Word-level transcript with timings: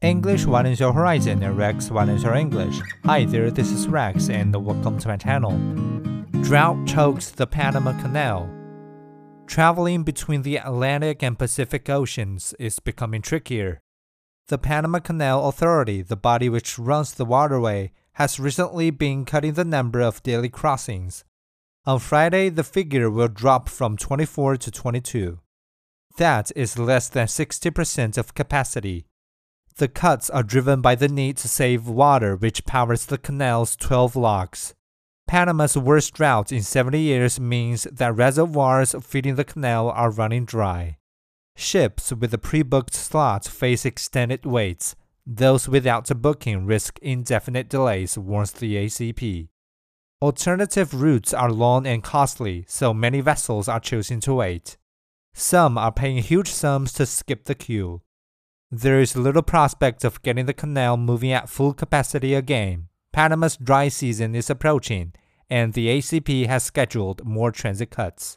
English 0.00 0.46
widens 0.46 0.78
your 0.78 0.92
horizon 0.92 1.42
and 1.42 1.58
Rex 1.58 1.90
widens 1.90 2.22
your 2.22 2.36
English. 2.36 2.78
Hi 3.04 3.24
there, 3.24 3.50
this 3.50 3.72
is 3.72 3.88
Rex 3.88 4.30
and 4.30 4.54
welcome 4.54 4.96
to 4.96 5.08
my 5.08 5.16
channel. 5.16 5.58
Drought 6.44 6.86
chokes 6.86 7.32
the 7.32 7.48
Panama 7.48 8.00
Canal. 8.00 8.48
Traveling 9.48 10.04
between 10.04 10.42
the 10.42 10.58
Atlantic 10.58 11.20
and 11.24 11.36
Pacific 11.36 11.90
Oceans 11.90 12.54
is 12.60 12.78
becoming 12.78 13.22
trickier. 13.22 13.80
The 14.46 14.56
Panama 14.56 15.00
Canal 15.00 15.48
Authority, 15.48 16.02
the 16.02 16.14
body 16.14 16.48
which 16.48 16.78
runs 16.78 17.14
the 17.14 17.24
waterway, 17.24 17.90
has 18.12 18.38
recently 18.38 18.90
been 18.90 19.24
cutting 19.24 19.54
the 19.54 19.64
number 19.64 20.00
of 20.00 20.22
daily 20.22 20.48
crossings. 20.48 21.24
On 21.86 21.98
Friday, 21.98 22.50
the 22.50 22.62
figure 22.62 23.10
will 23.10 23.26
drop 23.26 23.68
from 23.68 23.96
24 23.96 24.58
to 24.58 24.70
22. 24.70 25.40
That 26.18 26.52
is 26.54 26.78
less 26.78 27.08
than 27.08 27.26
60% 27.26 28.16
of 28.16 28.34
capacity. 28.34 29.07
The 29.78 29.86
cuts 29.86 30.28
are 30.30 30.42
driven 30.42 30.80
by 30.80 30.96
the 30.96 31.06
need 31.06 31.36
to 31.36 31.46
save 31.46 31.86
water 31.86 32.34
which 32.34 32.66
powers 32.66 33.06
the 33.06 33.16
canal's 33.16 33.76
12 33.76 34.16
locks. 34.16 34.74
Panama's 35.28 35.78
worst 35.78 36.14
drought 36.14 36.50
in 36.50 36.64
70 36.64 36.98
years 36.98 37.38
means 37.38 37.84
that 37.84 38.16
reservoirs 38.16 38.96
feeding 39.00 39.36
the 39.36 39.44
canal 39.44 39.88
are 39.90 40.10
running 40.10 40.44
dry. 40.44 40.98
Ships 41.54 42.12
with 42.12 42.34
a 42.34 42.38
pre-booked 42.38 42.92
slot 42.92 43.44
face 43.44 43.84
extended 43.84 44.44
waits. 44.44 44.96
Those 45.24 45.68
without 45.68 46.10
a 46.10 46.16
booking 46.16 46.66
risk 46.66 46.98
indefinite 47.00 47.68
delays, 47.68 48.18
warns 48.18 48.50
the 48.50 48.74
ACP. 48.74 49.48
Alternative 50.20 50.92
routes 50.92 51.32
are 51.32 51.52
long 51.52 51.86
and 51.86 52.02
costly, 52.02 52.64
so 52.66 52.92
many 52.92 53.20
vessels 53.20 53.68
are 53.68 53.78
choosing 53.78 54.18
to 54.20 54.34
wait. 54.34 54.76
Some 55.34 55.78
are 55.78 55.92
paying 55.92 56.18
huge 56.18 56.50
sums 56.50 56.92
to 56.94 57.06
skip 57.06 57.44
the 57.44 57.54
queue. 57.54 58.02
There 58.70 59.00
is 59.00 59.16
little 59.16 59.42
prospect 59.42 60.04
of 60.04 60.20
getting 60.20 60.44
the 60.44 60.52
canal 60.52 60.98
moving 60.98 61.32
at 61.32 61.48
full 61.48 61.72
capacity 61.72 62.34
again. 62.34 62.88
Panama's 63.14 63.56
dry 63.56 63.88
season 63.88 64.34
is 64.34 64.50
approaching, 64.50 65.14
and 65.48 65.72
the 65.72 65.86
ACP 65.86 66.46
has 66.46 66.64
scheduled 66.64 67.24
more 67.24 67.50
transit 67.50 67.90
cuts. 67.90 68.36